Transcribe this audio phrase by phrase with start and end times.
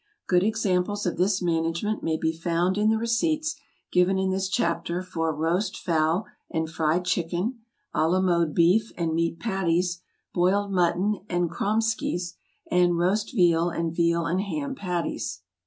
[0.25, 3.55] Good examples of this management may be found in the receipts
[3.91, 7.59] given in this chapter for ROAST FOWL and FRIED CHICKEN,
[7.93, 10.01] À LA MODE BEEF and MEAT PATTIES,
[10.33, 12.33] BOILED MUTTON and KROMESKYS,
[12.71, 15.41] and ROAST VEAL and VEAL AND HAM PATTIES.